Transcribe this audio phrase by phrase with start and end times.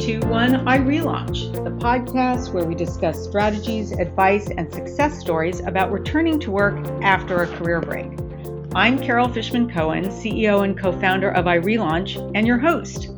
[0.00, 6.52] 321 iRelaunch, the podcast where we discuss strategies, advice, and success stories about returning to
[6.52, 8.06] work after a career break.
[8.76, 13.08] I'm Carol Fishman Cohen, CEO and co founder of iRelaunch, and your host.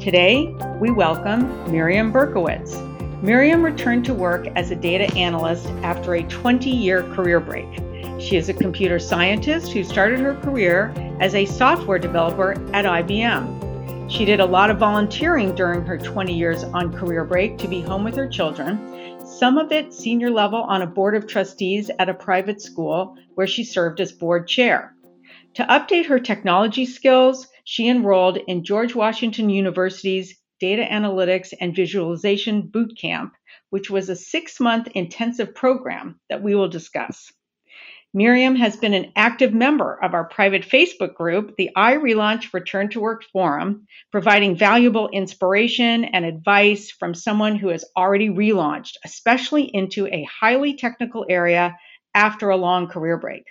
[0.00, 2.78] Today, we welcome Miriam Berkowitz.
[3.24, 7.66] Miriam returned to work as a data analyst after a 20 year career break.
[8.20, 13.59] She is a computer scientist who started her career as a software developer at IBM.
[14.10, 17.80] She did a lot of volunteering during her 20 years on career break to be
[17.80, 22.08] home with her children, some of it senior level on a board of trustees at
[22.08, 24.96] a private school where she served as board chair.
[25.54, 32.62] To update her technology skills, she enrolled in George Washington University's Data Analytics and Visualization
[32.62, 33.34] Boot Camp,
[33.70, 37.32] which was a six month intensive program that we will discuss.
[38.12, 43.00] Miriam has been an active member of our private Facebook group, the iRelaunch Return to
[43.00, 50.08] Work Forum, providing valuable inspiration and advice from someone who has already relaunched, especially into
[50.08, 51.76] a highly technical area
[52.12, 53.44] after a long career break.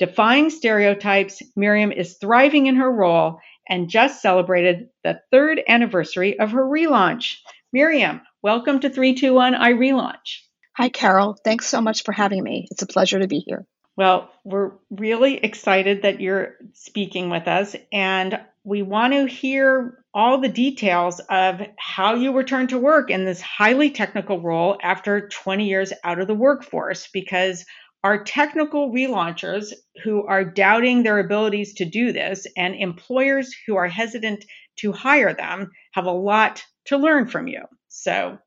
[0.00, 6.50] Defying stereotypes, Miriam is thriving in her role and just celebrated the third anniversary of
[6.50, 7.36] her relaunch.
[7.72, 10.40] Miriam, welcome to 321 iRelaunch.
[10.76, 11.36] Hi, Carol.
[11.44, 12.66] Thanks so much for having me.
[12.72, 13.64] It's a pleasure to be here.
[13.96, 20.38] Well, we're really excited that you're speaking with us, and we want to hear all
[20.38, 25.66] the details of how you returned to work in this highly technical role after 20
[25.66, 27.64] years out of the workforce because
[28.04, 33.88] our technical relaunchers who are doubting their abilities to do this and employers who are
[33.88, 34.44] hesitant
[34.76, 37.62] to hire them have a lot to learn from you.
[37.88, 38.38] So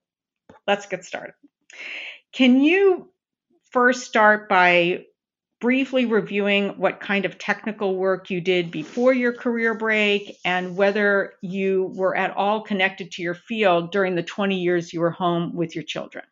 [0.67, 1.33] let's get started.
[2.33, 3.11] Can you
[3.71, 5.05] first start by
[5.61, 11.33] briefly reviewing what kind of technical work you did before your career break and whether
[11.41, 15.55] you were at all connected to your field during the 20 years you were home
[15.55, 16.25] with your children.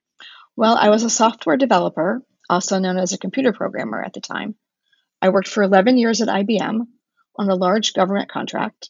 [0.55, 4.55] Well, I was a software developer, also known as a computer programmer at the time.
[5.21, 6.81] I worked for 11 years at IBM
[7.37, 8.89] on a large government contract,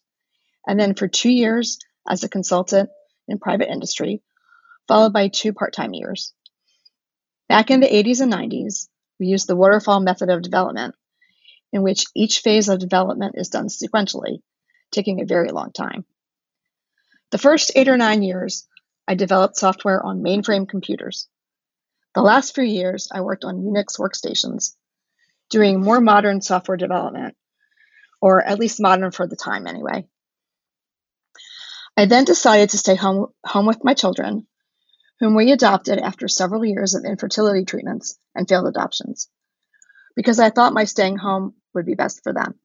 [0.68, 1.78] and then for two years
[2.10, 2.90] as a consultant
[3.28, 4.22] in private industry,
[4.88, 6.34] followed by two part time years.
[7.48, 8.88] Back in the 80s and 90s,
[9.20, 10.96] we use the waterfall method of development,
[11.72, 14.40] in which each phase of development is done sequentially,
[14.92, 16.06] taking a very long time.
[17.32, 18.68] The first eight or nine years,
[19.08, 21.28] I developed software on mainframe computers.
[22.16, 24.76] The last few years, I worked on Unix workstations,
[25.50, 27.36] doing more modern software development,
[28.22, 30.06] or at least modern for the time anyway.
[31.98, 34.48] I then decided to stay home, home with my children
[35.24, 39.30] whom we adopted after several years of infertility treatments and failed adoptions,
[40.18, 42.56] because I thought my staying home would be best for them.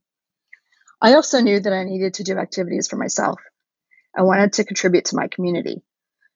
[1.00, 3.40] I also knew that I needed to do activities for myself.
[4.12, 5.84] I wanted to contribute to my community,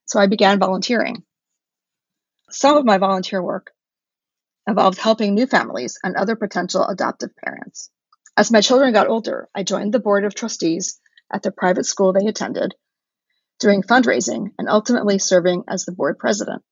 [0.05, 1.25] so I began volunteering.
[2.50, 3.72] Some of my volunteer work
[4.69, 7.91] involved helping new families and other potential adoptive parents.
[8.37, 11.00] As my children got older, I joined the board of trustees
[11.32, 12.77] at the private school they attended
[13.59, 16.63] doing fundraising, and ultimately serving as the board president.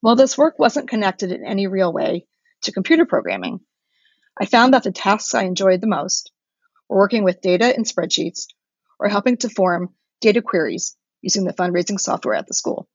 [0.00, 2.26] While this work wasn't connected in any real way
[2.62, 3.60] to computer programming,
[4.40, 6.32] I found that the tasks I enjoyed the most
[6.88, 8.46] were working with data in spreadsheets
[8.98, 12.88] or helping to form data queries using the fundraising software at the school.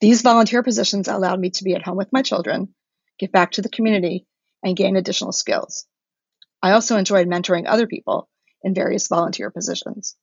[0.00, 2.74] These volunteer positions allowed me to be at home with my children,
[3.18, 4.26] give back to the community,
[4.62, 5.86] and gain additional skills.
[6.62, 8.28] I also enjoyed mentoring other people
[8.62, 10.16] in various volunteer positions.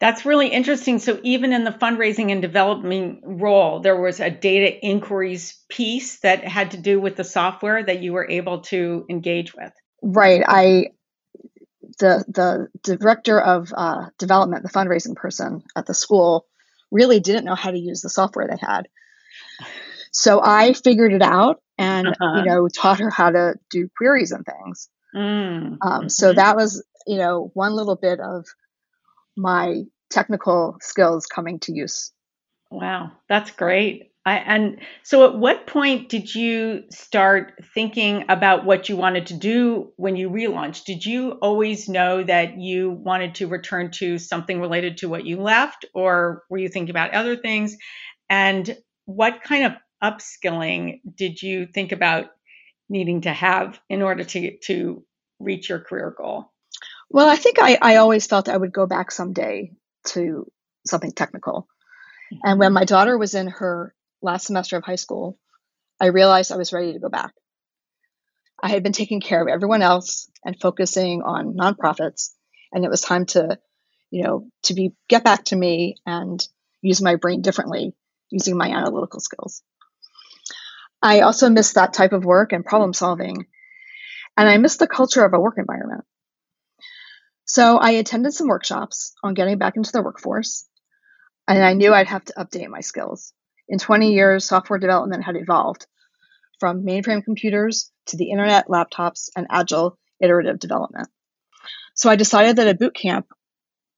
[0.00, 1.00] That's really interesting.
[1.00, 6.44] So even in the fundraising and development role, there was a data inquiries piece that
[6.44, 9.72] had to do with the software that you were able to engage with.
[10.00, 10.42] Right.
[10.46, 10.90] I
[11.98, 16.46] the the director of uh, development, the fundraising person at the school,
[16.92, 18.88] really didn't know how to use the software they had.
[20.12, 22.38] So I figured it out and uh-huh.
[22.38, 24.88] you know taught her how to do queries and things.
[25.14, 25.78] Mm.
[25.80, 26.36] Um, so mm-hmm.
[26.36, 28.46] that was you know one little bit of
[29.38, 32.12] my technical skills coming to use.
[32.70, 34.12] Wow, that's great.
[34.26, 39.34] I, and so, at what point did you start thinking about what you wanted to
[39.34, 40.84] do when you relaunched?
[40.84, 45.40] Did you always know that you wanted to return to something related to what you
[45.40, 47.76] left, or were you thinking about other things?
[48.28, 48.76] And
[49.06, 52.26] what kind of upskilling did you think about
[52.90, 55.04] needing to have in order to to
[55.40, 56.52] reach your career goal?
[57.10, 59.72] Well, I think I, I always felt I would go back someday
[60.08, 60.50] to
[60.86, 61.66] something technical.
[62.44, 65.38] And when my daughter was in her last semester of high school,
[66.00, 67.32] I realized I was ready to go back.
[68.62, 72.30] I had been taking care of everyone else and focusing on nonprofits,
[72.72, 73.58] and it was time to,
[74.10, 76.46] you know, to be get back to me and
[76.82, 77.94] use my brain differently
[78.30, 79.62] using my analytical skills.
[81.00, 83.46] I also miss that type of work and problem solving,
[84.36, 86.04] and I miss the culture of a work environment.
[87.48, 90.68] So I attended some workshops on getting back into the workforce,
[91.48, 93.32] and I knew I'd have to update my skills.
[93.68, 95.86] In 20 years, software development had evolved
[96.60, 101.08] from mainframe computers to the internet, laptops, and agile iterative development.
[101.94, 103.26] So I decided that a boot camp,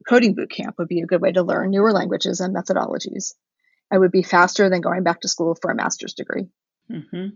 [0.08, 3.35] coding boot camp, would be a good way to learn newer languages and methodologies.
[3.93, 6.46] It would be faster than going back to school for a master's degree.
[6.88, 7.31] Mm-hmm.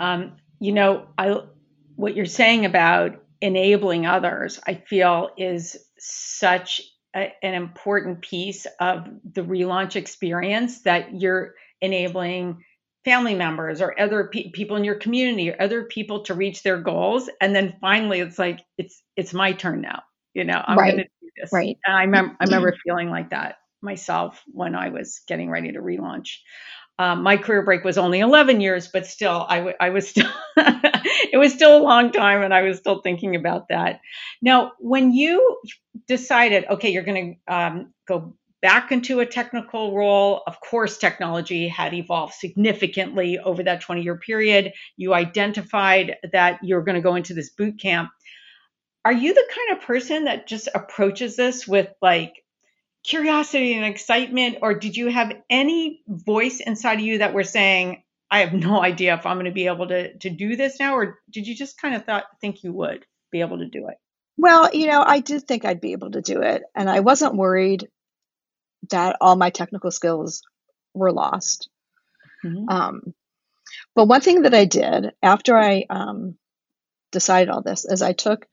[0.00, 1.40] Um, you know, I
[1.94, 6.82] what you're saying about enabling others, I feel is such
[7.14, 12.64] a, an important piece of the relaunch experience that you're enabling
[13.04, 16.80] family members or other pe- people in your community or other people to reach their
[16.80, 17.30] goals.
[17.40, 20.02] And then finally it's like it's it's my turn now
[20.38, 20.92] you know i'm right.
[20.92, 21.52] going to do this.
[21.52, 21.76] Right.
[21.84, 25.80] And i remember i remember feeling like that myself when i was getting ready to
[25.80, 26.36] relaunch.
[27.00, 30.30] Um, my career break was only 11 years but still I, w- I was still
[31.32, 34.00] it was still a long time and i was still thinking about that
[34.42, 35.58] now when you
[36.06, 40.42] decided okay you're going to um, go back into a technical role.
[40.46, 44.72] Of course, technology had evolved significantly over that 20 year period.
[44.96, 48.10] You identified that you're going to go into this boot camp.
[49.04, 52.34] Are you the kind of person that just approaches this with like
[53.04, 58.02] curiosity and excitement, or did you have any voice inside of you that were saying,
[58.30, 60.96] I have no idea if I'm going to be able to, to do this now,
[60.96, 63.96] or did you just kind of thought think you would be able to do it?
[64.36, 67.34] Well, you know, I did think I'd be able to do it, and I wasn't
[67.34, 67.88] worried
[68.90, 70.42] that all my technical skills
[70.94, 71.68] were lost.
[72.44, 72.68] Mm-hmm.
[72.68, 73.14] Um,
[73.94, 76.36] but one thing that I did after I um,
[77.10, 78.46] decided all this is I took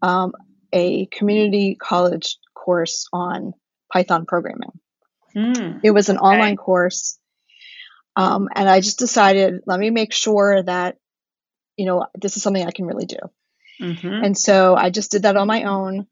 [0.00, 0.32] um,
[0.72, 3.52] a community college course on
[3.92, 4.72] Python programming.
[5.36, 6.26] Mm, it was an okay.
[6.26, 7.17] online course.
[8.18, 10.96] Um, and I just decided, let me make sure that,
[11.76, 13.18] you know, this is something I can really do.
[13.80, 14.24] Mm-hmm.
[14.24, 16.06] And so I just did that on my own.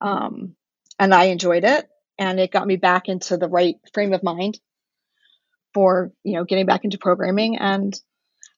[0.00, 0.54] Um,
[1.00, 1.88] and I enjoyed it
[2.18, 4.58] and it got me back into the right frame of mind
[5.74, 8.00] for you know getting back into programming and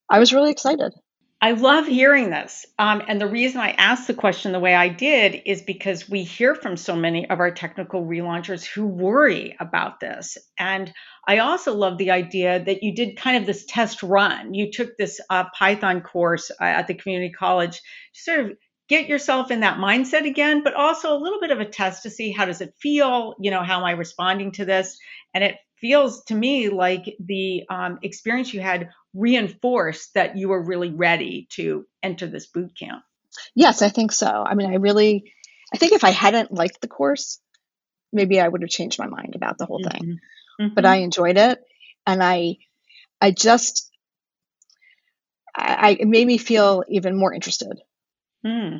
[0.09, 0.93] i was really excited
[1.41, 2.67] i love hearing this.
[2.79, 6.25] Um, and the reason i asked the question the way i did is because we
[6.25, 10.37] hear from so many of our technical relaunchers who worry about this.
[10.59, 10.93] And
[11.27, 14.55] i also love the idea that you did kind of this test run.
[14.55, 17.81] You took this uh, python course uh, at the community college
[18.13, 18.53] sort of
[18.89, 22.11] get yourself in that mindset again but also a little bit of a test to
[22.11, 23.35] see how does it feel?
[23.41, 24.99] You know how am i responding to this?
[25.35, 30.63] And it feels to me like the um, experience you had reinforced that you were
[30.63, 33.03] really ready to enter this boot camp
[33.55, 35.33] yes i think so i mean i really
[35.73, 37.41] i think if i hadn't liked the course
[38.13, 40.65] maybe i would have changed my mind about the whole thing mm-hmm.
[40.65, 40.75] Mm-hmm.
[40.75, 41.61] but i enjoyed it
[42.07, 42.57] and i
[43.21, 43.91] i just
[45.61, 47.81] I, it made me feel even more interested
[48.45, 48.79] Hmm.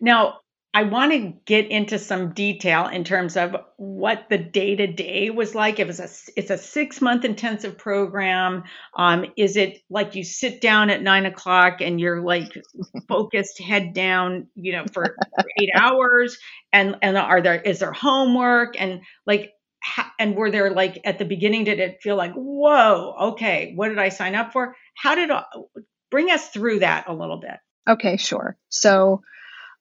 [0.00, 0.40] Now,
[0.76, 5.30] I want to get into some detail in terms of what the day to day
[5.30, 5.80] was like.
[5.80, 6.08] It was a
[6.38, 8.64] it's a six month intensive program.
[8.94, 12.52] Um, is it like you sit down at nine o'clock and you're like
[13.08, 15.16] focused, head down, you know, for
[15.58, 16.36] eight hours?
[16.74, 19.54] And and are there is there homework and like
[20.18, 23.98] and were there like at the beginning did it feel like whoa okay what did
[23.98, 24.76] I sign up for?
[24.94, 25.44] How did uh,
[26.10, 27.56] bring us through that a little bit?
[27.88, 28.58] Okay, sure.
[28.68, 29.22] So,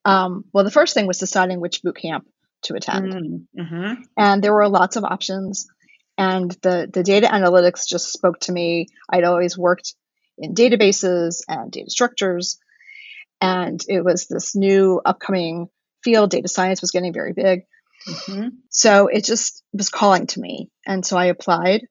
[0.06, 2.28] um, well, the first thing was deciding which boot camp
[2.64, 4.02] to attend, mm, mm-hmm.
[4.16, 5.68] and there were lots of options.
[6.18, 8.88] And the the data analytics just spoke to me.
[9.10, 9.96] I'd always worked
[10.38, 12.58] in databases and data structures,
[13.42, 15.68] and it was this new upcoming
[16.04, 16.30] field.
[16.30, 17.64] Data science was getting very big,
[18.08, 18.50] mm-hmm.
[18.70, 21.88] so it just was calling to me, and so I applied.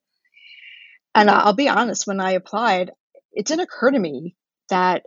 [1.13, 2.91] And I'll be honest, when I applied,
[3.31, 4.35] it didn't occur to me
[4.69, 5.03] that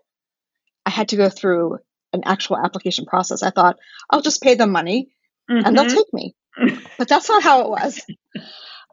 [0.87, 1.81] I had to go through
[2.13, 3.43] an actual application process.
[3.43, 3.79] I thought,
[4.11, 5.09] I'll just pay them money
[5.51, 5.67] mm-hmm.
[5.67, 5.97] and they'll mm-hmm.
[5.97, 6.35] take me.
[6.99, 8.03] but that's not how it was.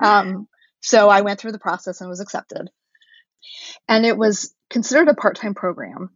[0.01, 0.47] Um,
[0.81, 2.69] so I went through the process and was accepted.
[3.87, 6.09] And it was considered a part time program,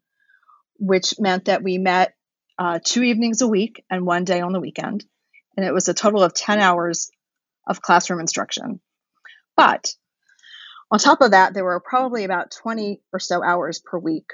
[0.78, 2.14] which meant that we met
[2.58, 5.06] uh, two evenings a week and one day on the weekend.
[5.56, 7.10] And it was a total of 10 hours
[7.68, 8.80] of classroom instruction.
[9.56, 9.94] But
[10.92, 14.32] on top of that, there were probably about 20 or so hours per week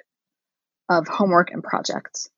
[0.90, 2.30] of homework and projects.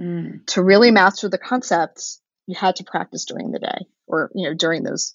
[0.00, 0.46] Mm.
[0.46, 4.54] To really master the concepts, you had to practice during the day or you know
[4.54, 5.14] during those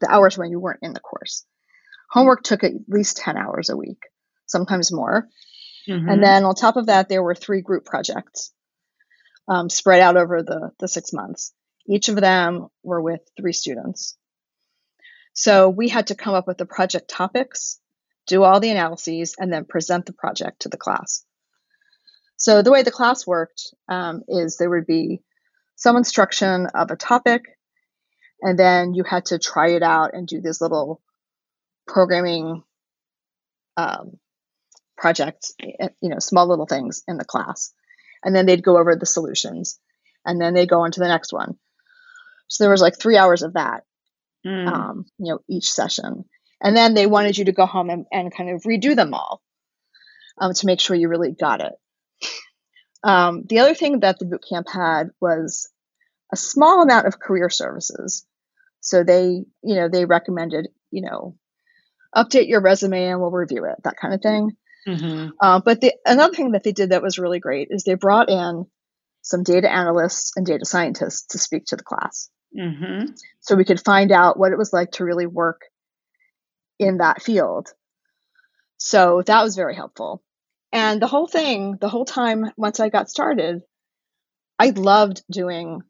[0.00, 1.44] the hours when you weren't in the course.
[2.10, 4.02] Homework took at least 10 hours a week,
[4.46, 5.28] sometimes more.
[5.88, 6.08] Mm-hmm.
[6.08, 8.52] And then on top of that, there were three group projects
[9.48, 11.52] um, spread out over the, the six months.
[11.86, 14.16] Each of them were with three students.
[15.32, 17.80] So we had to come up with the project topics,
[18.26, 21.24] do all the analyses, and then present the project to the class.
[22.42, 25.22] So the way the class worked um, is there would be
[25.76, 27.42] some instruction of a topic,
[28.40, 31.00] and then you had to try it out and do these little
[31.86, 32.64] programming
[33.76, 34.18] um,
[34.96, 37.72] projects, eh, you know, small little things in the class.
[38.24, 39.78] And then they'd go over the solutions
[40.26, 41.56] and then they'd go on to the next one.
[42.48, 43.84] So there was like three hours of that,
[44.44, 44.66] mm.
[44.66, 46.24] um, you know, each session.
[46.60, 49.40] And then they wanted you to go home and, and kind of redo them all
[50.38, 51.72] um, to make sure you really got it.
[53.04, 55.70] Um, the other thing that the boot camp had was
[56.32, 58.26] a small amount of career services.
[58.80, 61.36] So they, you know, they recommended, you know,
[62.14, 64.56] update your resume and we'll review it, that kind of thing.
[64.86, 65.30] Mm-hmm.
[65.40, 68.28] Uh, but the, another thing that they did that was really great is they brought
[68.28, 68.66] in
[69.22, 72.28] some data analysts and data scientists to speak to the class.
[72.58, 73.12] Mm-hmm.
[73.40, 75.62] So we could find out what it was like to really work
[76.78, 77.68] in that field.
[78.76, 80.22] So that was very helpful.
[80.72, 83.62] And the whole thing, the whole time, once I got started,
[84.58, 85.82] I loved doing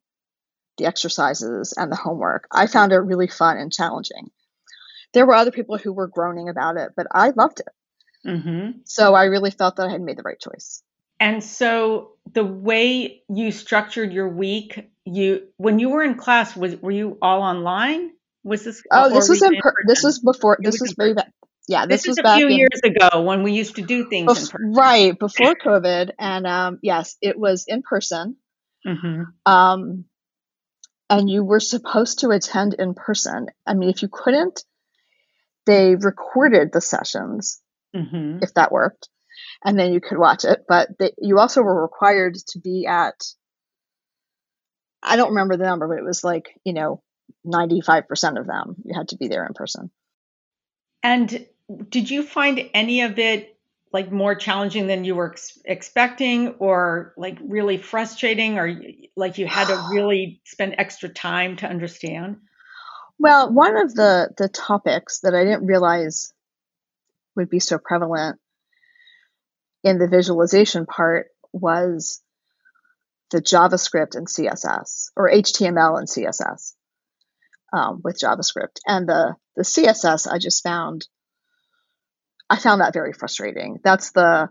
[0.79, 2.49] the exercises and the homework.
[2.51, 4.31] I found it really fun and challenging.
[5.13, 8.29] There were other people who were groaning about it, but I loved it.
[8.29, 8.79] Mm-hmm.
[8.85, 10.83] So I really felt that I had made the right choice.
[11.21, 16.77] And so the way you structured your week, you when you were in class, was
[16.77, 18.11] were you all online?
[18.43, 18.83] Was this?
[18.91, 20.59] Oh, this was in per- this was before.
[20.61, 21.15] This was, was.
[21.73, 24.51] Yeah, this, this was a few in, years ago when we used to do things
[24.51, 28.37] bef- right before COVID, and um, yes, it was in person.
[28.87, 29.23] Mm-hmm.
[29.47, 30.05] Um,
[31.09, 33.47] and you were supposed to attend in person.
[33.67, 34.63] I mean, if you couldn't,
[35.65, 37.63] they recorded the sessions
[37.97, 38.41] mm-hmm.
[38.43, 39.09] if that worked,
[39.65, 40.67] and then you could watch it.
[40.69, 43.15] But they, you also were required to be at,
[45.03, 47.03] I don't remember the number, but it was like, you know,
[47.47, 49.91] 95% of them, you had to be there in person.
[51.03, 51.47] And
[51.89, 53.57] did you find any of it
[53.93, 58.81] like more challenging than you were ex- expecting or like really frustrating or
[59.17, 62.39] like you had to really spend extra time to understand?
[63.19, 66.33] Well, one of the the topics that I didn't realize
[67.37, 68.39] would be so prevalent
[69.85, 72.23] in the visualization part was
[73.31, 76.75] the JavaScript and CSS or HTML and CSS
[77.73, 78.79] um, with JavaScript.
[78.87, 81.07] And the, the CSS I just found,
[82.49, 83.79] I found that very frustrating.
[83.83, 84.49] That's the,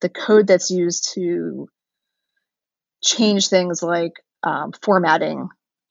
[0.00, 1.68] the code that's used to
[3.02, 5.48] change things like um, formatting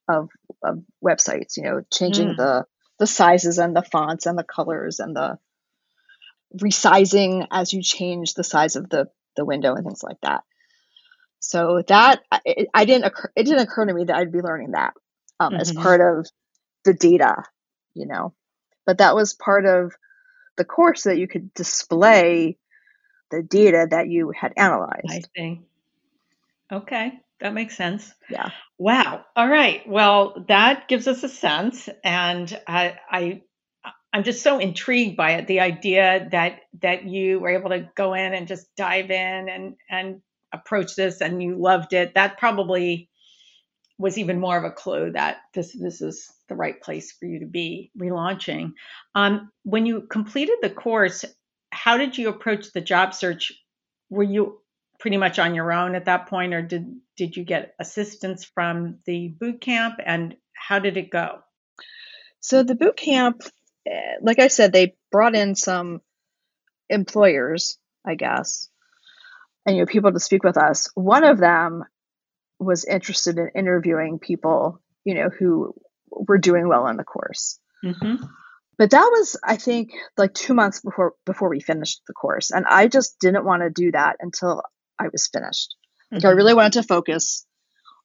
[0.07, 0.29] of,
[0.63, 2.37] of websites, you know, changing mm.
[2.37, 2.65] the,
[2.99, 5.37] the sizes and the fonts and the colors and the
[6.55, 10.43] resizing as you change the size of the the window and things like that.
[11.39, 14.71] So that it, I didn't occur, it didn't occur to me that I'd be learning
[14.71, 14.93] that
[15.39, 15.61] um, mm-hmm.
[15.61, 16.27] as part of
[16.83, 17.43] the data,
[17.93, 18.33] you know.
[18.85, 19.93] But that was part of
[20.57, 22.57] the course that you could display
[23.31, 25.09] the data that you had analyzed.
[25.09, 25.61] I see.
[26.71, 28.11] Okay, that makes sense.
[28.29, 28.49] Yeah.
[28.77, 29.25] Wow.
[29.35, 29.87] All right.
[29.87, 33.41] Well, that gives us a sense, and I, I
[34.11, 35.47] I'm just so intrigued by it.
[35.47, 39.75] The idea that that you were able to go in and just dive in and
[39.89, 40.21] and
[40.53, 42.15] approach this, and you loved it.
[42.15, 43.09] That probably
[43.97, 47.39] was even more of a clue that this this is the right place for you
[47.39, 48.73] to be relaunching.
[49.13, 51.25] Um, when you completed the course,
[51.71, 53.53] how did you approach the job search?
[54.09, 54.59] Were you
[54.99, 58.99] pretty much on your own at that point, or did did you get assistance from
[59.05, 59.95] the boot camp?
[60.05, 61.39] And how did it go?
[62.41, 63.41] So the boot camp
[64.21, 66.01] like I said, they brought in some
[66.89, 68.69] employers, I guess,
[69.65, 70.89] and you know, people to speak with us.
[70.95, 71.83] One of them
[72.59, 75.73] was interested in interviewing people, you know, who
[76.09, 77.59] were doing well in the course.
[77.83, 78.23] Mm-hmm.
[78.77, 82.65] But that was, I think, like two months before before we finished the course, and
[82.67, 84.63] I just didn't want to do that until
[84.99, 85.75] I was finished.
[86.05, 86.15] Mm-hmm.
[86.15, 87.45] Like I really wanted to focus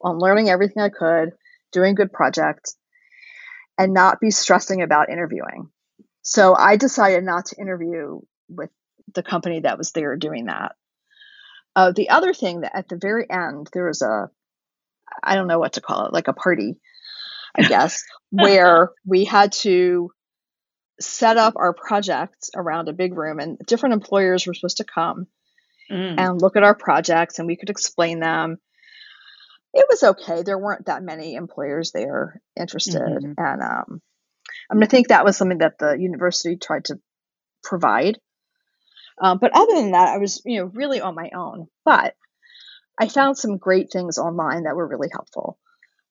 [0.00, 1.30] on learning everything I could,
[1.72, 2.76] doing good projects,
[3.78, 5.70] and not be stressing about interviewing.
[6.22, 8.70] So I decided not to interview with
[9.14, 10.76] the company that was there doing that.
[11.74, 14.30] Uh, the other thing that at the very end, there was a,
[15.22, 16.76] I don't know what to call it, like a party,
[17.54, 20.10] I guess, where we had to
[21.00, 25.26] set up our projects around a big room and different employers were supposed to come
[25.90, 26.14] mm.
[26.18, 28.58] and look at our projects and we could explain them
[29.72, 30.42] it was okay.
[30.42, 33.32] There weren't that many employers there interested, mm-hmm.
[33.36, 34.02] and um,
[34.70, 36.98] I mean, I think that was something that the university tried to
[37.62, 38.18] provide.
[39.22, 41.68] Um, but other than that, I was you know really on my own.
[41.84, 42.14] But
[43.00, 45.58] I found some great things online that were really helpful.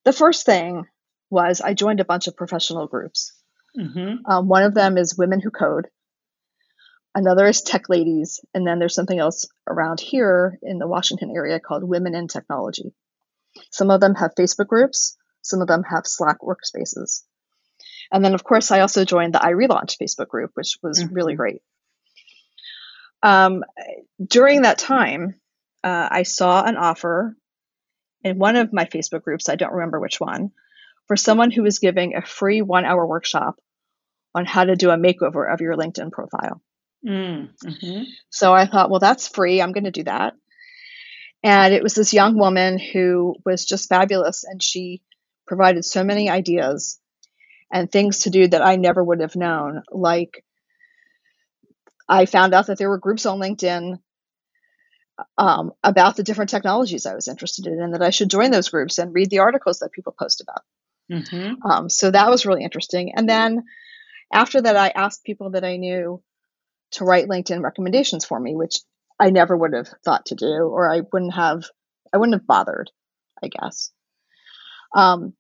[0.06, 0.86] The first thing
[1.30, 3.32] was I joined a bunch of professional groups.
[3.78, 4.26] Mm-hmm.
[4.26, 5.88] Um, one of them is Women Who Code.
[7.14, 11.60] Another is Tech Ladies, and then there's something else around here in the Washington area
[11.60, 12.94] called Women in Technology.
[13.72, 17.24] Some of them have Facebook groups, some of them have Slack workspaces.
[18.12, 21.14] And then, of course, I also joined the iRelaunch Facebook group, which was mm-hmm.
[21.14, 21.62] really great.
[23.22, 23.64] Um,
[24.26, 25.36] during that time,
[25.84, 27.36] uh, I saw an offer
[28.24, 30.52] in one of my Facebook groups, I don't remember which one,
[31.08, 33.60] for someone who was giving a free one hour workshop
[34.36, 36.62] on how to do a makeover of your LinkedIn profile.
[37.06, 39.62] Mm, hmm So I thought, well, that's free.
[39.62, 40.34] I'm going to do that.
[41.42, 44.44] And it was this young woman who was just fabulous.
[44.44, 45.02] And she
[45.48, 47.00] provided so many ideas
[47.72, 49.84] and things to do that I never would have known.
[49.90, 50.44] Like,
[52.08, 54.00] I found out that there were groups on LinkedIn
[55.38, 58.70] um, about the different technologies I was interested in, and that I should join those
[58.70, 60.62] groups and read the articles that people post about.
[61.12, 61.66] Mm-hmm.
[61.70, 63.14] Um, so that was really interesting.
[63.16, 63.64] And then
[64.32, 66.22] after that, I asked people that I knew
[66.92, 68.78] to write LinkedIn recommendations for me, which
[69.20, 71.66] I never would have thought to do, or I wouldn't have,
[72.14, 72.92] I wouldn't have bothered,
[73.44, 73.92] I guess.
[74.96, 75.34] Um,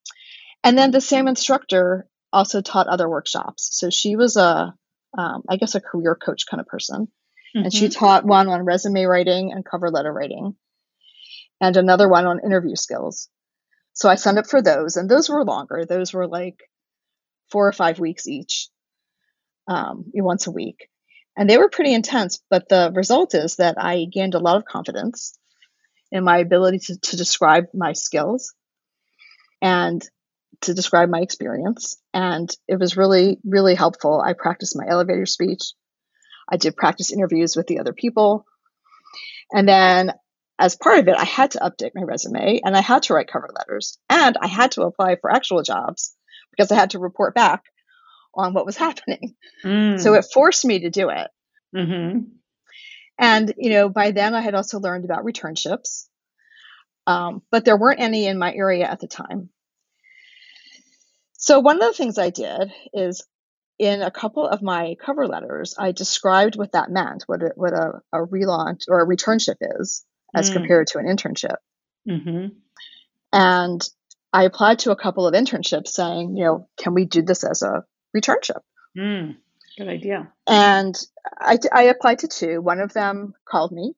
[0.63, 3.69] and then the same instructor also taught other workshops.
[3.71, 4.73] So she was a,
[5.17, 7.07] um, I guess, a career coach kind of person.
[7.55, 7.63] Mm-hmm.
[7.63, 7.99] And she mm-hmm.
[7.99, 10.55] taught one on resume writing and cover letter writing,
[11.59, 13.29] and another one on interview skills.
[13.93, 15.85] So I signed up for those, and those were longer.
[15.85, 16.59] Those were like
[17.51, 18.69] four or five weeks each,
[19.67, 20.87] um, once a week.
[21.35, 24.65] And they were pretty intense, but the result is that I gained a lot of
[24.65, 25.37] confidence
[26.11, 28.53] in my ability to, to describe my skills
[29.61, 30.03] and
[30.61, 31.97] to describe my experience.
[32.13, 34.21] And it was really, really helpful.
[34.21, 35.61] I practiced my elevator speech.
[36.51, 38.45] I did practice interviews with the other people.
[39.51, 40.13] And then
[40.57, 43.31] as part of it, I had to update my resume and I had to write
[43.31, 46.15] cover letters and I had to apply for actual jobs
[46.51, 47.63] because I had to report back
[48.33, 49.35] on what was happening.
[49.63, 49.99] Mm.
[49.99, 51.27] So it forced me to do it.
[51.75, 52.19] Mm-hmm.
[53.17, 56.07] And, you know, by then I had also learned about returnships,
[57.05, 59.49] um, but there weren't any in my area at the time.
[61.33, 63.25] So one of the things I did is
[63.79, 67.73] in a couple of my cover letters, I described what that meant, what a, what
[67.73, 70.53] a, a relaunch or a returnship is as mm.
[70.53, 71.55] compared to an internship.
[72.07, 72.47] Mm-hmm.
[73.31, 73.89] And
[74.33, 77.61] I applied to a couple of internships saying, you know, can we do this as
[77.61, 78.59] a returnship?
[78.97, 79.37] Mm,
[79.77, 80.31] good idea.
[80.45, 80.95] And
[81.39, 82.61] I, I applied to two.
[82.61, 83.93] One of them called me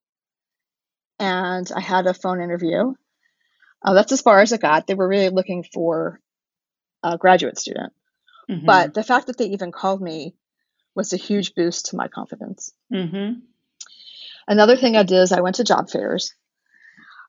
[1.20, 2.94] and I had a phone interview.
[3.84, 4.86] Uh, that's as far as it got.
[4.86, 6.20] They were really looking for
[7.04, 7.94] a graduate student.
[8.52, 8.66] Mm-hmm.
[8.66, 10.36] But the fact that they even called me
[10.94, 12.74] was a huge boost to my confidence.
[12.94, 13.40] Mm-hmm.
[14.48, 16.34] Another thing I did is I went to job fairs.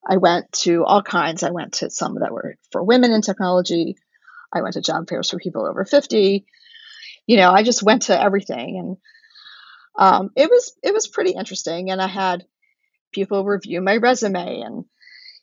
[0.07, 1.45] I went to all kinds.
[1.45, 3.97] I went to some that were for women in technology.
[4.53, 6.45] I went to job fairs for people over 50.
[7.27, 8.97] You know, I just went to everything and
[9.97, 12.45] um, it was it was pretty interesting and I had
[13.13, 14.85] people review my resume and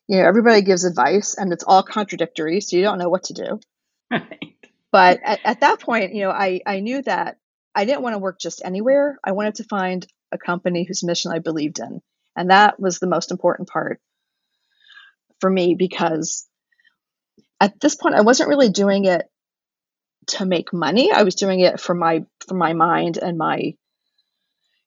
[0.07, 3.33] you know everybody gives advice and it's all contradictory so you don't know what to
[3.33, 3.59] do.
[4.11, 4.39] Right.
[4.91, 7.37] But at, at that point, you know, I, I knew that
[7.75, 9.19] I didn't want to work just anywhere.
[9.23, 12.01] I wanted to find a company whose mission I believed in.
[12.35, 13.99] And that was the most important part
[15.39, 16.47] for me because
[17.59, 19.29] at this point I wasn't really doing it
[20.27, 21.11] to make money.
[21.11, 23.75] I was doing it for my for my mind and my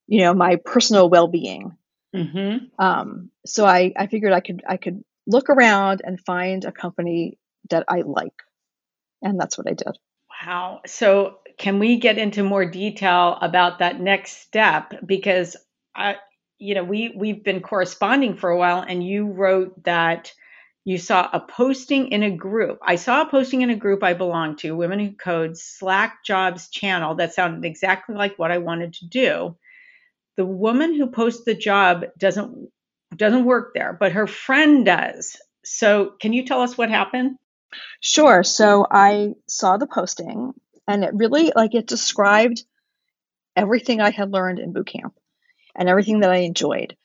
[0.06, 1.76] you know my personal well being.
[2.14, 2.66] Mm-hmm.
[2.78, 7.38] Um, so I I figured I could I could look around and find a company
[7.70, 8.34] that I like
[9.22, 9.98] and that's what I did.
[10.44, 10.80] Wow.
[10.87, 14.94] So, can we get into more detail about that next step?
[15.04, 15.56] Because,
[15.94, 16.16] I,
[16.58, 20.32] you know, we we've been corresponding for a while, and you wrote that
[20.85, 22.78] you saw a posting in a group.
[22.82, 26.68] I saw a posting in a group I belong to, Women Who Code Slack Jobs
[26.70, 29.56] channel, that sounded exactly like what I wanted to do.
[30.37, 32.70] The woman who posts the job doesn't
[33.14, 35.37] doesn't work there, but her friend does.
[35.64, 37.37] So, can you tell us what happened?
[38.00, 38.42] Sure.
[38.42, 40.52] So I saw the posting
[40.88, 42.64] and it really like it described
[43.56, 45.14] everything I had learned in boot camp
[45.74, 46.96] and everything that I enjoyed.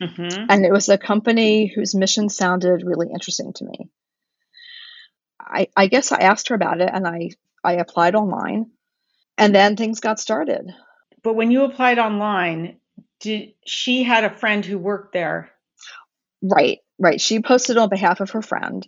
[0.00, 0.46] Mm-hmm.
[0.48, 3.88] And it was a company whose mission sounded really interesting to me.
[5.40, 7.30] I, I guess I asked her about it and I,
[7.62, 8.70] I applied online
[9.38, 10.72] and then things got started.
[11.22, 12.78] But when you applied online,
[13.20, 15.52] did she had a friend who worked there?
[16.42, 17.20] Right, right.
[17.20, 18.86] She posted on behalf of her friend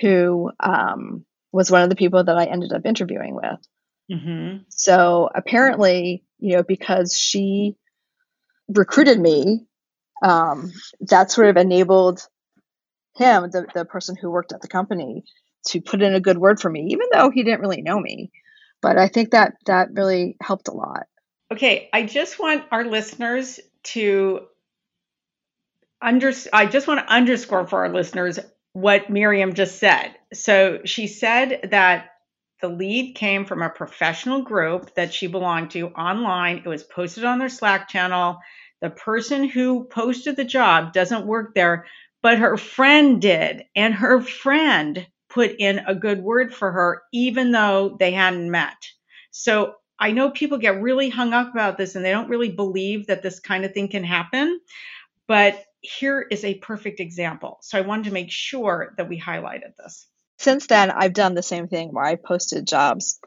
[0.00, 3.60] who um, was one of the people that I ended up interviewing with.
[4.10, 4.62] Mm-hmm.
[4.68, 7.76] So apparently, you know, because she
[8.68, 9.66] recruited me,
[10.22, 12.26] um, that sort of enabled
[13.16, 15.24] him, the, the person who worked at the company,
[15.68, 18.30] to put in a good word for me, even though he didn't really know me.
[18.82, 21.06] But I think that that really helped a lot.
[21.52, 24.46] Okay, I just want our listeners to
[26.00, 28.38] under I just want to underscore for our listeners
[28.80, 30.14] what Miriam just said.
[30.32, 32.10] So she said that
[32.60, 36.58] the lead came from a professional group that she belonged to online.
[36.58, 38.38] It was posted on their Slack channel.
[38.80, 41.86] The person who posted the job doesn't work there,
[42.22, 43.64] but her friend did.
[43.74, 48.76] And her friend put in a good word for her, even though they hadn't met.
[49.30, 53.06] So I know people get really hung up about this and they don't really believe
[53.06, 54.60] that this kind of thing can happen.
[55.26, 57.58] But here is a perfect example.
[57.62, 60.06] So I wanted to make sure that we highlighted this.
[60.38, 63.18] Since then, I've done the same thing where I posted jobs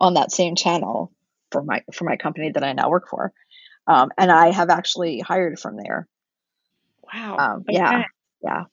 [0.00, 1.12] on that same channel
[1.50, 3.32] for my for my company that I now work for,
[3.86, 6.08] um, and I have actually hired from there.
[7.12, 7.36] Wow.
[7.38, 7.78] Um, okay.
[7.78, 8.04] Yeah.
[8.42, 8.64] Yeah.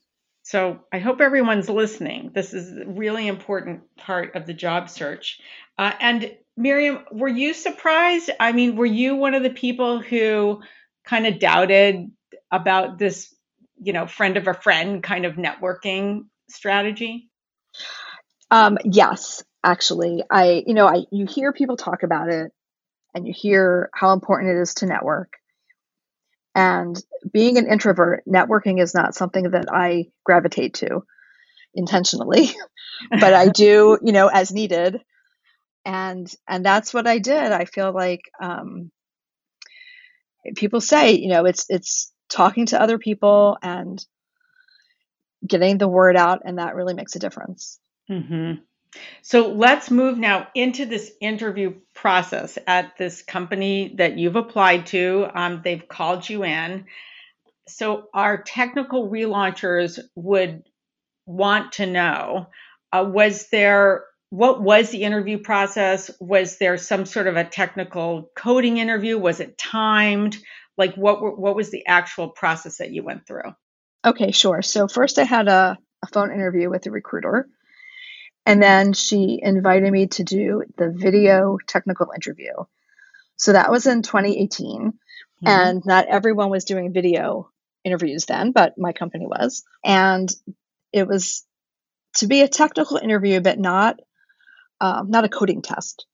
[0.43, 2.31] So I hope everyone's listening.
[2.33, 5.39] This is a really important part of the job search.
[5.77, 8.29] Uh, and Miriam, were you surprised?
[8.39, 10.61] I mean, were you one of the people who
[11.05, 12.11] kind of doubted
[12.51, 13.33] about this,
[13.81, 17.29] you know, friend of a friend kind of networking strategy?
[18.51, 22.51] Um, yes, actually, I you know I you hear people talk about it,
[23.13, 25.33] and you hear how important it is to network.
[26.55, 31.03] And being an introvert, networking is not something that I gravitate to
[31.73, 32.49] intentionally,
[33.09, 35.01] but I do, you know, as needed.
[35.85, 37.51] And and that's what I did.
[37.51, 38.91] I feel like um,
[40.55, 44.03] people say, you know, it's it's talking to other people and
[45.45, 47.79] getting the word out, and that really makes a difference.
[48.09, 48.61] Mm-hmm.
[49.21, 55.27] So let's move now into this interview process at this company that you've applied to.
[55.33, 56.85] Um, they've called you in.
[57.67, 60.63] So our technical relaunchers would
[61.25, 62.47] want to know
[62.91, 68.31] uh, was there what was the interview process was there some sort of a technical
[68.35, 70.37] coding interview was it timed
[70.77, 73.53] like what what was the actual process that you went through
[74.05, 77.47] okay sure so first i had a, a phone interview with a recruiter
[78.45, 82.51] and then she invited me to do the video technical interview.
[83.37, 84.81] So that was in 2018.
[84.81, 85.47] Mm-hmm.
[85.47, 87.49] And not everyone was doing video
[87.83, 89.63] interviews then, but my company was.
[89.83, 90.29] And
[90.91, 91.45] it was
[92.15, 93.99] to be a technical interview, but not
[94.81, 96.05] um, not a coding test.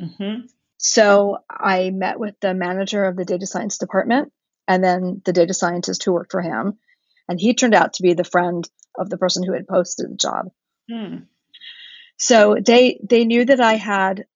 [0.00, 0.46] Mm-hmm.
[0.86, 4.34] So I met with the manager of the data science department
[4.68, 6.78] and then the data scientist who worked for him.
[7.26, 10.16] And he turned out to be the friend of the person who had posted the
[10.16, 10.50] job.
[10.86, 11.20] Hmm.
[12.18, 14.26] So they they knew that I had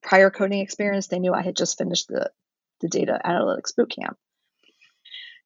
[0.00, 1.08] prior coding experience.
[1.08, 2.30] They knew I had just finished the
[2.80, 4.14] the data analytics bootcamp.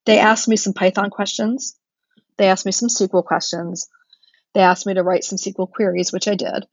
[0.05, 1.79] They asked me some Python questions.
[2.37, 3.88] They asked me some SQL questions.
[4.53, 6.67] They asked me to write some SQL queries, which I did.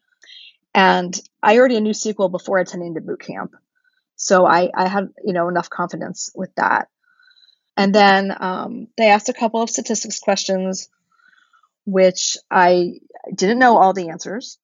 [0.75, 3.51] And I already knew SQL before attending the bootcamp.
[4.19, 6.89] So I, I had, you know, enough confidence with that.
[7.75, 10.89] And then um, they asked a couple of statistics questions,
[11.85, 12.99] which I
[13.33, 14.59] didn't know all the answers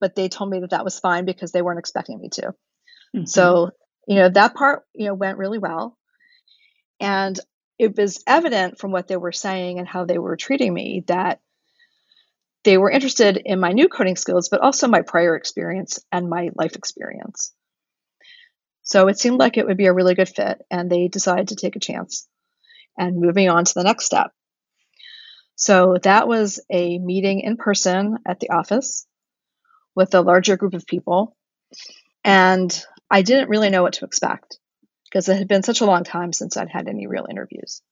[0.00, 2.54] but they told me that that was fine because they weren't expecting me to.
[3.14, 3.24] Mm-hmm.
[3.24, 3.70] So,
[4.06, 5.96] you know, that part, you know, went really well.
[7.00, 7.38] And
[7.78, 11.40] it was evident from what they were saying and how they were treating me that
[12.64, 16.50] they were interested in my new coding skills, but also my prior experience and my
[16.56, 17.52] life experience.
[18.88, 21.56] So it seemed like it would be a really good fit, and they decided to
[21.56, 22.26] take a chance
[22.96, 24.32] and moving on to the next step.
[25.56, 29.06] So that was a meeting in person at the office
[29.94, 31.36] with a larger group of people.
[32.24, 34.58] And I didn't really know what to expect
[35.04, 37.82] because it had been such a long time since I'd had any real interviews.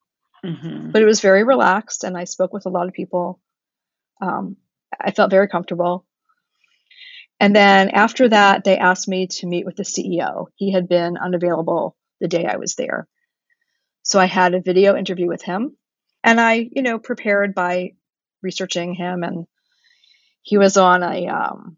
[0.43, 0.93] Mm-hmm.
[0.93, 3.39] But it was very relaxed, and I spoke with a lot of people.
[4.23, 4.57] Um,
[4.99, 6.07] I felt very comfortable.
[7.39, 10.47] And then after that, they asked me to meet with the CEO.
[10.57, 13.07] He had been unavailable the day I was there.
[14.03, 15.77] So I had a video interview with him.
[16.25, 17.93] And I, you know, prepared by
[18.43, 19.23] researching him.
[19.23, 19.47] And
[20.47, 21.77] he was on a um,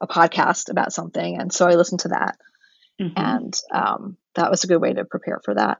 [0.00, 2.36] a podcast about something, and so I listened to that,
[3.00, 3.12] mm-hmm.
[3.16, 5.78] and um, that was a good way to prepare for that.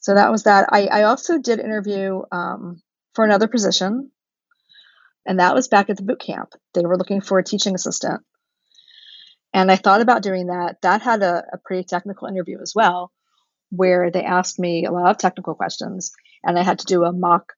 [0.00, 0.68] So that was that.
[0.72, 2.82] I, I also did interview um,
[3.14, 4.10] for another position,
[5.26, 6.54] and that was back at the boot camp.
[6.74, 8.22] They were looking for a teaching assistant,
[9.52, 10.82] and I thought about doing that.
[10.82, 13.12] That had a, a pretty technical interview as well,
[13.70, 17.12] where they asked me a lot of technical questions, and I had to do a
[17.12, 17.52] mock,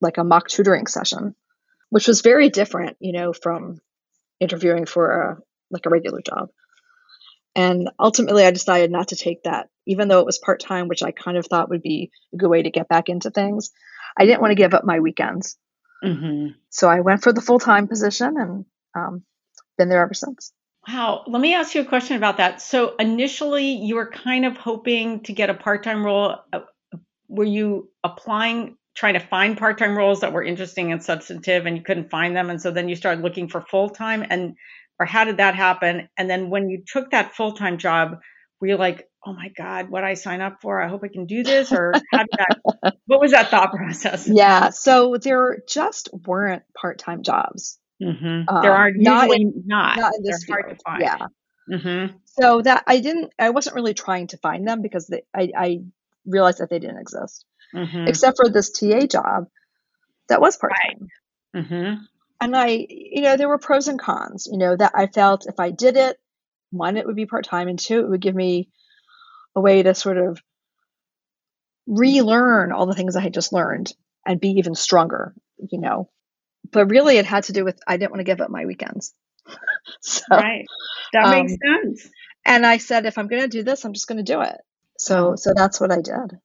[0.00, 1.34] like a mock tutoring session,
[1.90, 3.80] which was very different, you know, from
[4.40, 5.38] interviewing for a
[5.70, 6.48] like a regular job.
[7.54, 11.02] And ultimately, I decided not to take that, even though it was part time, which
[11.02, 13.70] I kind of thought would be a good way to get back into things.
[14.16, 15.56] I didn't want to give up my weekends.
[16.04, 16.48] Mm-hmm.
[16.70, 19.22] So I went for the full time position and um,
[19.76, 20.52] been there ever since.
[20.86, 21.24] Wow.
[21.26, 22.62] Let me ask you a question about that.
[22.62, 26.36] So initially, you were kind of hoping to get a part-time role.
[26.52, 26.60] Uh,
[27.28, 31.82] were you applying, trying to find part-time roles that were interesting and substantive, and you
[31.82, 34.54] couldn't find them, and so then you started looking for full-time, and
[34.98, 36.08] or how did that happen?
[36.16, 38.18] And then when you took that full-time job,
[38.60, 40.80] were you like, oh my god, what I sign up for?
[40.82, 42.94] I hope I can do this, or how did that?
[43.06, 44.28] what was that thought process?
[44.28, 44.70] Yeah.
[44.70, 47.78] So there just weren't part-time jobs.
[48.02, 48.48] Mm-hmm.
[48.48, 49.96] Um, there are not in, not.
[49.96, 50.66] not in this They're field.
[50.66, 51.02] hard to find.
[51.02, 51.26] Yeah.
[51.70, 52.16] Mm-hmm.
[52.40, 55.78] So that I didn't, I wasn't really trying to find them because they, I, I
[56.26, 57.44] realized that they didn't exist,
[57.74, 58.08] Mm-hmm.
[58.08, 59.44] except for this TA job
[60.30, 61.08] that was part time.
[61.54, 62.02] Mm-hmm.
[62.40, 64.48] And I, you know, there were pros and cons.
[64.50, 66.16] You know that I felt if I did it,
[66.70, 68.68] one, it would be part time, and two, it would give me
[69.54, 70.40] a way to sort of
[71.86, 73.92] relearn all the things I had just learned
[74.26, 75.34] and be even stronger.
[75.58, 76.10] You know,
[76.70, 79.14] but really, it had to do with I didn't want to give up my weekends.
[80.00, 80.66] so, Right.
[81.12, 82.10] That um, makes sense.
[82.44, 84.56] and I said, if I'm going to do this, I'm just going to do it.
[84.98, 86.38] So, so that's what I did.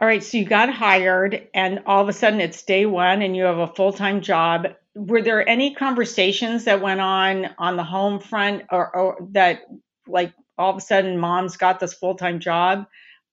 [0.00, 3.36] All right, so you got hired, and all of a sudden it's day one, and
[3.36, 4.66] you have a full time job.
[4.94, 9.62] Were there any conversations that went on on the home front, or, or that
[10.06, 12.86] like all of a sudden mom's got this full time job,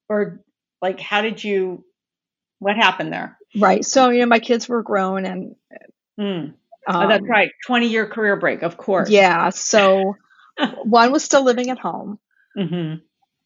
[0.08, 0.42] or
[0.82, 1.84] like how did you?
[2.60, 3.38] What happened there?
[3.56, 3.86] Right.
[3.86, 5.56] So, you know, my kids were grown and,
[6.18, 6.24] Hmm.
[6.26, 6.54] um,
[6.88, 9.10] oh, that's right, twenty year career break, of course.
[9.10, 9.50] Yeah.
[9.50, 10.18] So
[10.84, 12.20] one was still living at home.
[12.56, 12.96] hmm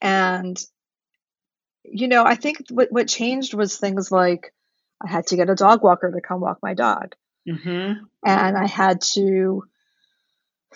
[0.01, 0.59] And,
[1.83, 4.53] you know, I think what, what changed was things like
[5.03, 7.15] I had to get a dog walker to come walk my dog.
[7.47, 7.93] Hmm
[8.25, 9.63] And I had to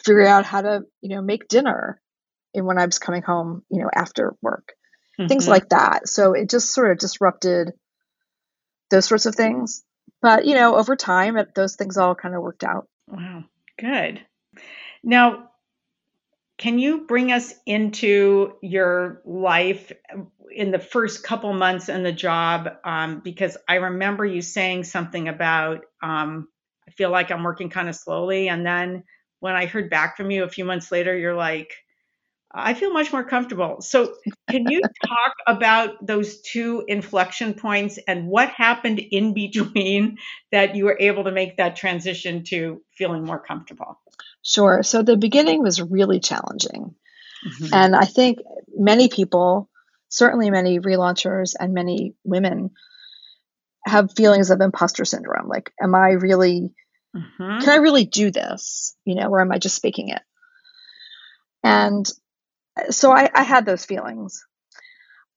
[0.03, 2.01] figure out how to, you know, make dinner
[2.53, 4.73] and when I was coming home, you know, after work,
[5.27, 5.49] things Mhm.
[5.49, 6.07] like that.
[6.07, 7.73] So it just sort of disrupted
[8.89, 9.83] those sorts of things.
[10.21, 12.87] But, you know, over time, it, those things all kind of worked out.
[13.07, 13.43] Wow,
[13.77, 14.25] good.
[15.03, 15.49] Now,
[16.57, 19.91] can you bring us into your life
[20.51, 22.69] in the first couple months in the job?
[22.83, 26.47] Um, because I remember you saying something about, um,
[26.87, 28.49] I feel like I'm working kind of slowly.
[28.49, 29.03] And then
[29.39, 31.73] when I heard back from you a few months later, you're like,
[32.51, 33.81] I feel much more comfortable.
[33.81, 34.15] So,
[34.49, 40.17] can you talk about those two inflection points and what happened in between
[40.51, 43.99] that you were able to make that transition to feeling more comfortable?
[44.43, 44.81] Sure.
[44.81, 46.95] So the beginning was really challenging.
[47.45, 47.69] Mhm.
[47.73, 48.39] And I think
[48.75, 49.69] many people,
[50.09, 52.71] certainly many relaunchers and many women,
[53.87, 55.47] have feelings of imposter syndrome.
[55.47, 56.73] Like, am I really,
[57.15, 57.61] Mhm.
[57.61, 58.95] can I really do this?
[59.05, 60.21] You know, or am I just faking it?
[61.63, 62.07] And
[62.89, 64.45] so I, I had those feelings.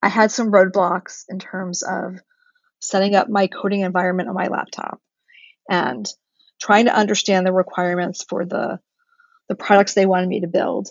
[0.03, 2.17] I had some roadblocks in terms of
[2.81, 5.01] setting up my coding environment on my laptop
[5.69, 6.07] and
[6.61, 8.79] trying to understand the requirements for the
[9.49, 10.89] the products they wanted me to build.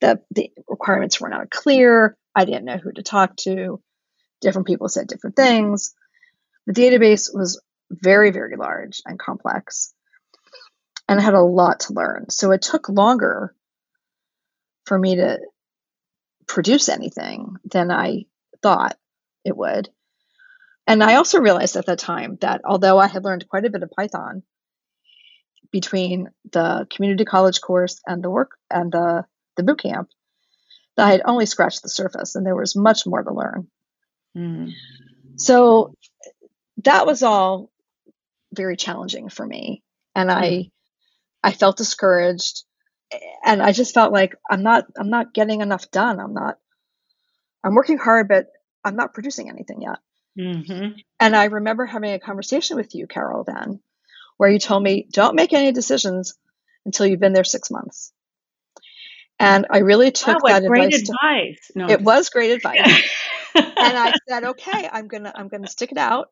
[0.00, 2.16] The the requirements were not clear.
[2.34, 3.82] I didn't know who to talk to.
[4.40, 5.94] Different people said different things.
[6.70, 9.92] The database was very, very large and complex.
[11.08, 12.30] And I had a lot to learn.
[12.30, 13.52] So it took longer
[14.86, 15.40] for me to
[16.46, 18.26] produce anything than I
[18.62, 18.96] thought
[19.44, 19.88] it would.
[20.86, 23.82] And I also realized at that time that although I had learned quite a bit
[23.82, 24.44] of Python
[25.72, 29.24] between the community college course and the work and the,
[29.56, 30.08] the boot camp,
[30.96, 33.66] that I had only scratched the surface and there was much more to learn.
[34.36, 34.70] Mm.
[35.34, 35.94] So
[36.84, 37.70] that was all
[38.54, 39.82] very challenging for me.
[40.14, 40.70] And I
[41.42, 42.64] I felt discouraged
[43.44, 46.20] and I just felt like I'm not I'm not getting enough done.
[46.20, 46.58] I'm not
[47.64, 48.46] I'm working hard but
[48.84, 49.98] I'm not producing anything yet.
[50.38, 50.94] Mhm.
[51.18, 53.80] And I remember having a conversation with you, Carol, then,
[54.36, 56.34] where you told me, don't make any decisions
[56.86, 58.12] until you've been there six months.
[59.38, 61.66] And I really took Wow, that great advice.
[61.72, 61.88] to- No.
[61.90, 63.10] it was great advice.
[63.54, 66.28] and I said, okay, I'm gonna I'm gonna stick it out.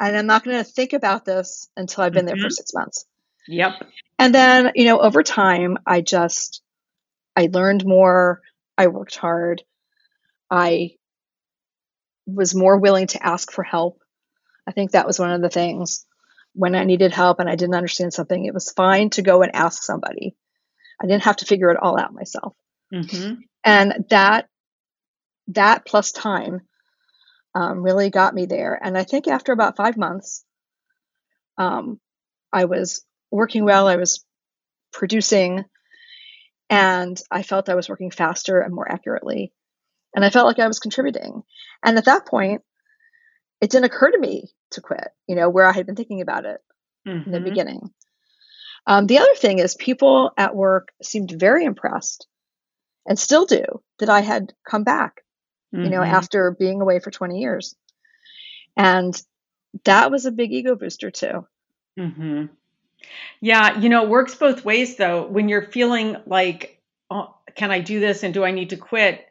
[0.00, 2.52] And I'm not gonna think about this until I've been there for Mhm.
[2.52, 3.06] six months.
[3.46, 3.72] Yep.
[4.18, 6.62] And then, you know, over time I just
[7.36, 8.42] I learned more,
[8.78, 9.62] I worked hard,
[10.50, 10.96] I
[12.26, 14.02] was more willing to ask for help.
[14.66, 16.06] I think that was one of the things
[16.54, 19.54] when I needed help and I didn't understand something, it was fine to go and
[19.54, 20.36] ask somebody.
[21.02, 22.54] I didn't have to figure it all out myself.
[22.92, 24.48] hmm And that
[25.48, 26.62] that plus time
[27.54, 28.78] um, really got me there.
[28.82, 30.44] And I think after about five months,
[31.58, 32.00] um,
[32.52, 33.88] I was working well.
[33.88, 34.24] I was
[34.92, 35.64] producing,
[36.70, 39.52] and I felt I was working faster and more accurately.
[40.14, 41.42] And I felt like I was contributing.
[41.84, 42.62] And at that point,
[43.60, 45.08] it didn't occur to me to quit.
[45.26, 46.60] You know, where I had been thinking about it
[47.26, 47.90] in the hmm beginning.
[48.86, 52.26] Um, the other thing is, people at work seemed very impressed
[53.06, 53.64] and still do
[53.98, 55.23] that I had come back,
[55.74, 55.84] mm-hmm.
[55.84, 56.14] you know, mm-hmm.
[56.14, 57.74] after being away for 20 years.
[58.76, 59.20] And
[59.84, 61.46] that was a big ego booster, too.
[61.98, 62.46] Mm-hmm.
[63.40, 65.26] Yeah, you know, it works both ways, though.
[65.26, 69.26] When you're feeling like, oh, can I do this and do I need to quit?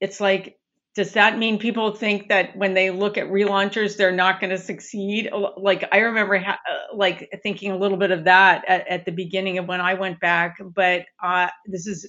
[0.00, 0.60] It's like
[0.96, 4.58] does that mean people think that when they look at relaunchers they're not going to
[4.58, 9.04] succeed like i remember ha- uh, like thinking a little bit of that at, at,
[9.04, 12.08] the beginning of when i went back but uh, this is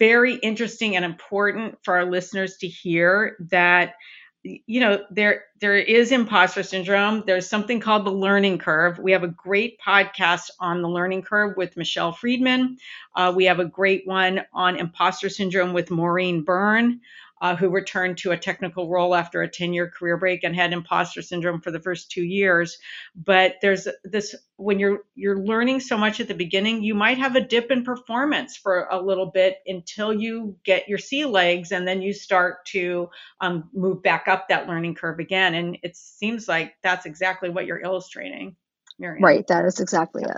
[0.00, 3.94] very interesting and important for our listeners to hear that
[4.42, 7.22] you know there there is imposter syndrome.
[7.26, 8.98] There's something called the learning curve.
[8.98, 12.78] We have a great podcast on the learning curve with michelle friedman.
[13.14, 17.00] Uh, we have a great one on imposter syndrome with maureen byrne
[17.40, 20.72] uh, who returned to a technical role after a 10 year career break and had
[20.72, 22.78] imposter syndrome for the first two years.
[23.14, 27.36] But there's this when you're you're learning so much at the beginning, you might have
[27.36, 31.88] a dip in performance for a little bit until you get your sea legs, and
[31.88, 33.08] then you start to
[33.40, 35.54] um, move back up that learning curve again.
[35.54, 38.56] And it seems like that's exactly what you're illustrating.
[38.98, 39.24] Miriam.
[39.24, 40.36] Right, that is exactly it.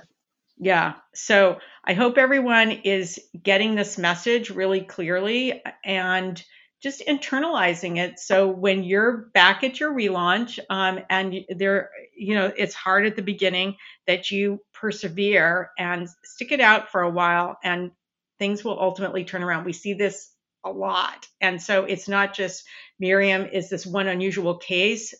[0.58, 0.94] Yeah.
[1.14, 6.40] So I hope everyone is getting this message really clearly and
[6.82, 8.18] just internalizing it.
[8.18, 13.14] So when you're back at your relaunch, um, and there, you know, it's hard at
[13.14, 17.92] the beginning that you persevere and stick it out for a while, and
[18.38, 19.64] things will ultimately turn around.
[19.64, 20.30] We see this
[20.64, 22.64] a lot, and so it's not just
[22.98, 25.14] Miriam is this one unusual case.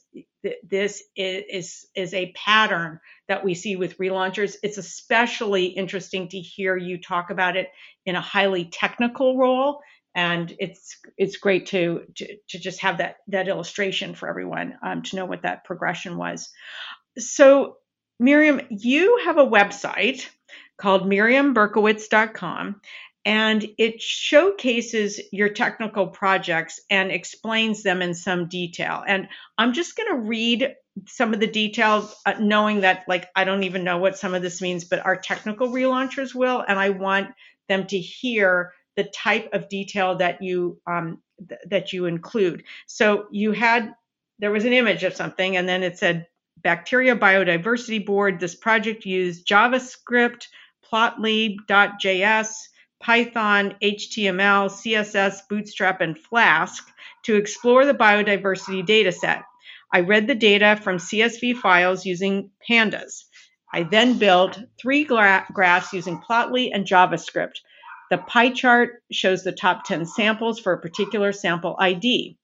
[0.65, 2.99] This is is a pattern
[3.29, 4.57] that we see with relaunchers.
[4.65, 7.69] It's especially interesting to hear you talk about it
[8.05, 9.81] in a highly technical role
[10.15, 15.03] and it's it's great to to, to just have that that illustration for everyone um,
[15.03, 16.51] to know what that progression was.
[17.19, 17.77] So,
[18.19, 20.27] Miriam, you have a website
[20.79, 22.81] called miriamberkowitz.com,
[23.25, 29.03] and it showcases your technical projects and explains them in some detail.
[29.07, 30.75] And I'm just going to read
[31.07, 34.43] some of the details, uh, knowing that like I don't even know what some of
[34.43, 37.29] this means, but our technical relaunchers will, and I want
[37.69, 42.65] them to hear the type of detail that you um, th- that you include.
[42.87, 43.95] So you had
[44.39, 46.27] there was an image of something, and then it said
[46.63, 48.41] Bacteria Biodiversity Board.
[48.41, 50.47] This project used JavaScript,
[50.91, 52.55] Plotly.js,
[53.01, 56.87] Python, HTML, CSS, Bootstrap, and Flask
[57.25, 59.43] to explore the biodiversity dataset.
[59.93, 63.25] I read the data from CSV files using pandas.
[63.73, 67.61] I then built three gra- graphs using Plotly and JavaScript.
[68.13, 72.37] The pie chart shows the top 10 samples for a particular sample ID.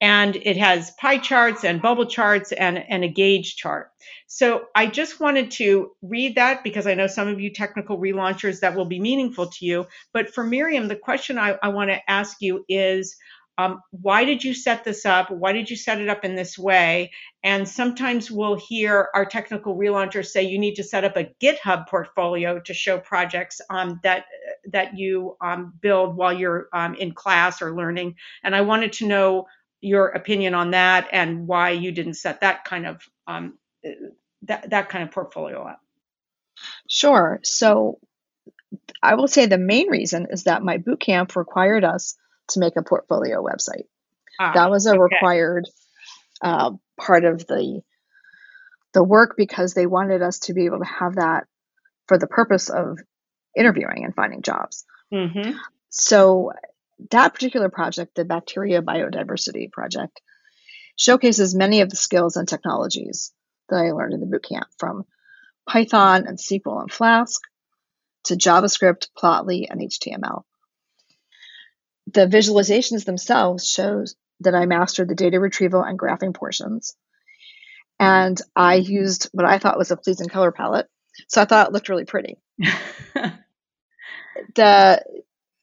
[0.00, 3.90] And it has pie charts and bubble charts and, and a gauge chart.
[4.28, 8.60] So I just wanted to read that because I know some of you technical relaunchers
[8.60, 9.88] that will be meaningful to you.
[10.12, 13.16] But for Miriam, the question I, I want to ask you is
[13.58, 15.30] um, why did you set this up?
[15.30, 17.12] Why did you set it up in this way?
[17.42, 21.86] And sometimes we'll hear our technical relaunchers say you need to set up a GitHub
[21.86, 24.24] portfolio to show projects um, that
[24.72, 28.14] that you um, build while you're um, in class or learning.
[28.42, 29.46] And I wanted to know
[29.82, 33.58] your opinion on that and why you didn't set that kind of um,
[34.42, 35.80] that that kind of portfolio up.
[36.88, 37.40] Sure.
[37.42, 37.98] So
[39.02, 42.16] I will say the main reason is that my boot camp required us
[42.50, 43.84] to make a portfolio website.
[44.38, 44.98] Ah, that was a okay.
[44.98, 45.68] required
[46.42, 47.82] uh, part of the
[48.92, 51.46] the work because they wanted us to be able to have that
[52.08, 52.98] for the purpose of
[53.56, 54.84] interviewing and finding jobs.
[55.12, 55.52] Mm-hmm.
[55.90, 56.52] So
[57.10, 60.20] that particular project, the Bacteria Biodiversity Project,
[60.96, 63.32] showcases many of the skills and technologies
[63.68, 65.04] that I learned in the bootcamp, from
[65.68, 67.40] Python and SQL and Flask
[68.24, 70.42] to JavaScript, Plotly, and HTML
[72.12, 76.96] the visualizations themselves shows that I mastered the data retrieval and graphing portions.
[77.98, 80.88] And I used what I thought was a pleasing color palette.
[81.28, 82.38] So I thought it looked really pretty.
[84.54, 85.02] the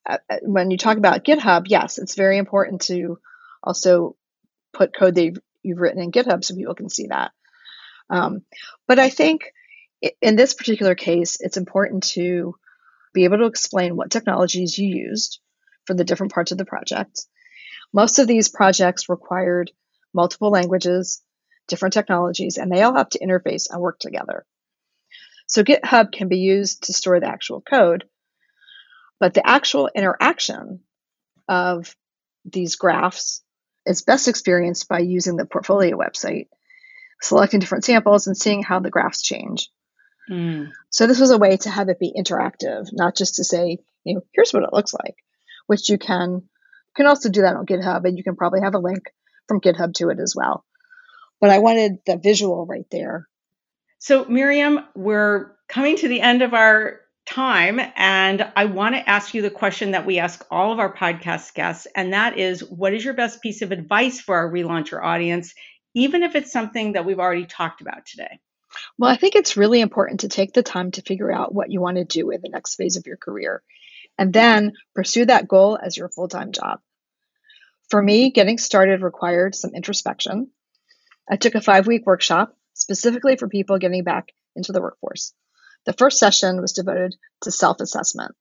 [0.07, 3.19] uh, uh, when you talk about GitHub, yes, it's very important to
[3.63, 4.15] also
[4.73, 7.31] put code that you've, you've written in GitHub so people can see that.
[8.09, 8.43] Um,
[8.87, 9.51] but I think
[10.21, 12.55] in this particular case, it's important to
[13.13, 15.39] be able to explain what technologies you used,
[15.87, 17.25] for the different parts of the project.
[17.93, 19.71] Most of these projects required
[20.13, 21.21] multiple languages,
[21.67, 24.45] different technologies, and they all have to interface and work together.
[25.47, 28.03] So GitHub can be used to store the actual code,
[29.19, 30.81] but the actual interaction
[31.47, 31.95] of
[32.43, 33.41] these graphs
[33.85, 36.47] is best experienced by using the portfolio website,
[37.21, 39.69] selecting different samples and seeing how the graphs change.
[40.29, 40.71] Mm.
[40.89, 44.15] So this was a way to have it be interactive, not just to say, you
[44.15, 45.15] know, here's what it looks like,
[45.67, 46.43] which you can
[46.95, 49.03] can also do that on GitHub, and you can probably have a link
[49.47, 50.65] from GitHub to it as well.
[51.39, 53.27] But I wanted the visual right there.
[53.99, 59.33] So Miriam, we're coming to the end of our time, and I want to ask
[59.33, 62.93] you the question that we ask all of our podcast guests, and that is, what
[62.93, 65.53] is your best piece of advice for our relauncher audience,
[65.93, 68.39] even if it's something that we've already talked about today?
[68.97, 71.81] Well, I think it's really important to take the time to figure out what you
[71.81, 73.61] want to do in the next phase of your career
[74.17, 76.79] and then pursue that goal as your full time job.
[77.89, 80.51] For me, getting started required some introspection.
[81.29, 85.33] I took a five week workshop specifically for people getting back into the workforce.
[85.85, 88.35] The first session was devoted to self assessment,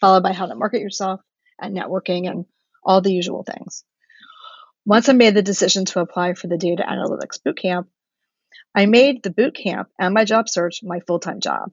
[0.00, 1.20] followed by how to market yourself
[1.60, 2.46] and networking and
[2.82, 3.84] all the usual things.
[4.84, 7.86] Once I made the decision to apply for the data analytics bootcamp,
[8.74, 11.70] I made the bootcamp and my job search my full time job.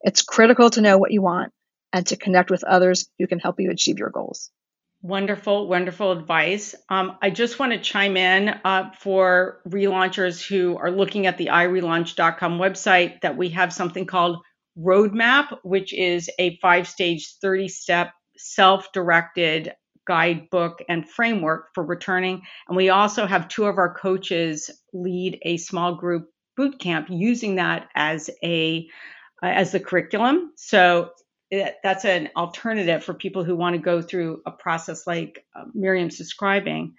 [0.00, 1.52] It's critical to know what you want
[1.94, 4.50] and to connect with others who can help you achieve your goals.
[5.00, 6.74] Wonderful, wonderful advice.
[6.88, 11.46] Um, I just want to chime in uh, for relaunchers who are looking at the
[11.46, 14.38] irelaunch.com website that we have something called
[14.76, 19.72] Roadmap, which is a five stage, 30 step self directed
[20.06, 22.42] guidebook and framework for returning.
[22.66, 27.56] And we also have two of our coaches lead a small group boot camp using
[27.56, 28.88] that as a
[29.42, 30.52] as the curriculum.
[30.56, 31.10] So
[31.82, 36.18] that's an alternative for people who want to go through a process like uh, Miriam's
[36.18, 36.94] describing.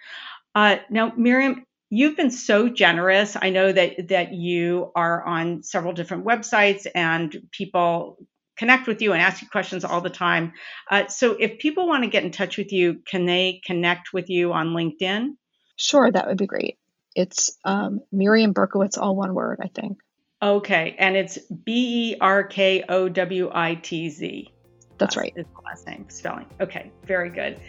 [0.53, 3.35] Uh, now, Miriam, you've been so generous.
[3.39, 8.17] I know that that you are on several different websites and people
[8.57, 10.53] connect with you and ask you questions all the time.
[10.89, 14.29] Uh, so, if people want to get in touch with you, can they connect with
[14.29, 15.35] you on LinkedIn?
[15.75, 16.77] Sure, that would be great.
[17.15, 19.99] It's um, Miriam Berkowitz, all one word, I think.
[20.41, 24.51] Okay, and it's B E R K O W I T Z.
[24.97, 25.33] That's right.
[25.35, 26.45] Is the last name spelling.
[26.61, 27.59] Okay, very good.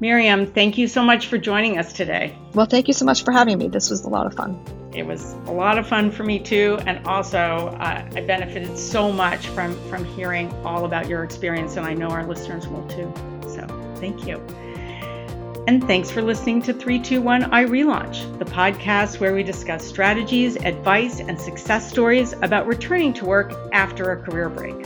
[0.00, 2.36] Miriam, thank you so much for joining us today.
[2.52, 3.68] Well, thank you so much for having me.
[3.68, 4.58] This was a lot of fun.
[4.92, 9.12] It was a lot of fun for me too, and also uh, I benefited so
[9.12, 13.12] much from from hearing all about your experience, and I know our listeners will too.
[13.48, 14.44] So, thank you.
[15.66, 21.40] And thanks for listening to 321 iRelaunch, the podcast where we discuss strategies, advice, and
[21.40, 24.76] success stories about returning to work after a career break.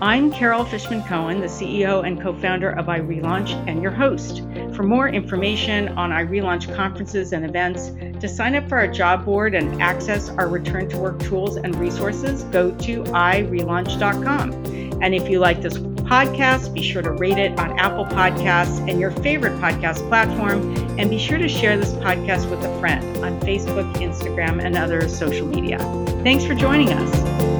[0.00, 4.42] I'm Carol Fishman Cohen, the CEO and co founder of iRelaunch, and your host.
[4.74, 9.54] For more information on iRelaunch conferences and events, to sign up for our job board
[9.54, 14.52] and access our return to work tools and resources, go to irelaunch.com.
[15.02, 15.76] And if you like this
[16.12, 20.76] podcast, be sure to rate it on Apple Podcasts and your favorite podcast platform.
[20.98, 25.08] And be sure to share this podcast with a friend on Facebook, Instagram, and other
[25.08, 25.78] social media.
[26.22, 27.51] Thanks for joining us.